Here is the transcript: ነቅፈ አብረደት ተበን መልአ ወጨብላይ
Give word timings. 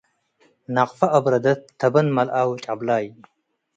ነቅፈ 0.75 0.99
አብረደት 1.17 1.61
ተበን 1.79 2.07
መልአ 2.17 2.35
ወጨብላይ 2.49 3.05